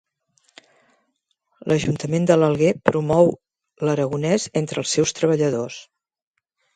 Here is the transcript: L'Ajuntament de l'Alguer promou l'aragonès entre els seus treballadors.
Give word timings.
L'Ajuntament 1.71 2.25
de 2.31 2.37
l'Alguer 2.39 2.71
promou 2.91 3.29
l'aragonès 3.89 4.47
entre 4.63 4.83
els 4.85 4.95
seus 4.97 5.15
treballadors. 5.19 5.79